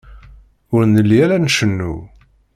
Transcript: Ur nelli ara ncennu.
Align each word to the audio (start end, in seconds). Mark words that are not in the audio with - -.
Ur 0.75 0.81
nelli 0.85 1.17
ara 1.25 1.43
ncennu. 1.45 1.93